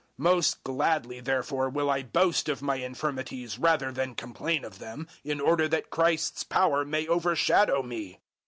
Most 0.17 0.63
gladly 0.63 1.19
therefore 1.19 1.69
will 1.69 1.87
I 1.91 2.01
boast 2.01 2.49
of 2.49 2.63
my 2.63 2.77
infirmities 2.77 3.59
rather 3.59 3.91
than 3.91 4.15
complain 4.15 4.65
of 4.65 4.79
them 4.79 5.07
in 5.23 5.39
order 5.39 5.67
that 5.67 5.91
Christ's 5.91 6.43
power 6.43 6.83
may 6.83 7.05
overshadow 7.07 7.83
me. 7.83 8.19